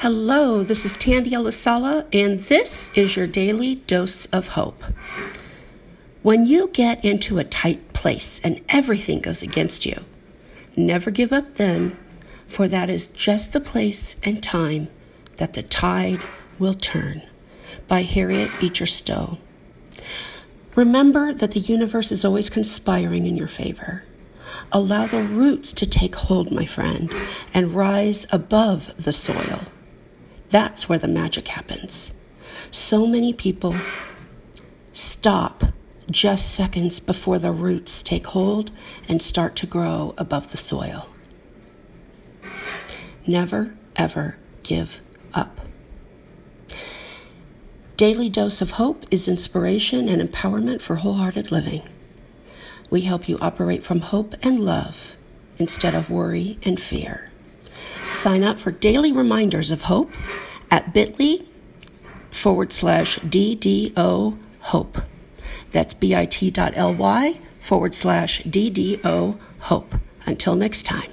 Hello, 0.00 0.62
this 0.62 0.86
is 0.86 0.94
Tandy 0.94 1.32
Elisala, 1.32 2.06
and 2.10 2.42
this 2.44 2.90
is 2.94 3.16
your 3.16 3.26
daily 3.26 3.74
dose 3.74 4.24
of 4.32 4.48
hope. 4.48 4.82
When 6.22 6.46
you 6.46 6.68
get 6.68 7.04
into 7.04 7.38
a 7.38 7.44
tight 7.44 7.92
place 7.92 8.40
and 8.42 8.62
everything 8.70 9.20
goes 9.20 9.42
against 9.42 9.84
you, 9.84 10.06
never 10.74 11.10
give 11.10 11.34
up 11.34 11.56
then, 11.56 11.98
for 12.48 12.66
that 12.66 12.88
is 12.88 13.08
just 13.08 13.52
the 13.52 13.60
place 13.60 14.16
and 14.22 14.42
time 14.42 14.88
that 15.36 15.52
the 15.52 15.62
tide 15.62 16.22
will 16.58 16.72
turn. 16.72 17.20
By 17.86 18.00
Harriet 18.00 18.50
Beecher 18.58 18.86
Stowe. 18.86 19.36
Remember 20.76 21.34
that 21.34 21.50
the 21.50 21.60
universe 21.60 22.10
is 22.10 22.24
always 22.24 22.48
conspiring 22.48 23.26
in 23.26 23.36
your 23.36 23.48
favor. 23.48 24.04
Allow 24.72 25.08
the 25.08 25.22
roots 25.22 25.74
to 25.74 25.86
take 25.86 26.14
hold, 26.14 26.50
my 26.50 26.64
friend, 26.64 27.12
and 27.52 27.74
rise 27.74 28.24
above 28.32 28.94
the 28.96 29.12
soil. 29.12 29.66
That's 30.50 30.88
where 30.88 30.98
the 30.98 31.08
magic 31.08 31.48
happens. 31.48 32.12
So 32.70 33.06
many 33.06 33.32
people 33.32 33.76
stop 34.92 35.64
just 36.10 36.52
seconds 36.52 36.98
before 36.98 37.38
the 37.38 37.52
roots 37.52 38.02
take 38.02 38.26
hold 38.28 38.72
and 39.08 39.22
start 39.22 39.54
to 39.56 39.66
grow 39.66 40.14
above 40.18 40.50
the 40.50 40.56
soil. 40.56 41.08
Never, 43.26 43.76
ever 43.94 44.36
give 44.62 45.00
up. 45.32 45.60
Daily 47.96 48.28
Dose 48.28 48.60
of 48.60 48.72
Hope 48.72 49.04
is 49.10 49.28
inspiration 49.28 50.08
and 50.08 50.20
empowerment 50.20 50.80
for 50.80 50.96
wholehearted 50.96 51.52
living. 51.52 51.82
We 52.88 53.02
help 53.02 53.28
you 53.28 53.38
operate 53.40 53.84
from 53.84 54.00
hope 54.00 54.34
and 54.42 54.58
love 54.58 55.16
instead 55.58 55.94
of 55.94 56.10
worry 56.10 56.58
and 56.64 56.80
fear. 56.80 57.29
Sign 58.20 58.44
up 58.44 58.58
for 58.58 58.70
daily 58.70 59.12
reminders 59.12 59.70
of 59.70 59.84
hope 59.84 60.12
at 60.70 60.92
bit.ly 60.92 61.38
forward 62.30 62.70
slash 62.70 63.18
DDO 63.20 64.38
hope. 64.60 64.98
That's 65.72 65.94
bit.ly 65.94 67.40
forward 67.60 67.94
slash 67.94 68.42
DDO 68.42 69.38
hope. 69.60 69.94
Until 70.26 70.54
next 70.54 70.82
time. 70.82 71.10